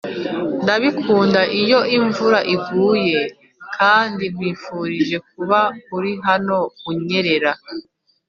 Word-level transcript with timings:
ndabikunda 0.63 1.41
iyo 1.61 1.79
imvura 1.97 2.39
iguye 2.55 3.21
kandi 3.75 4.23
nkwifurije 4.33 5.17
kuba 5.31 5.59
uri 5.95 6.11
hano 6.27 6.57
unyerera. 6.91 7.51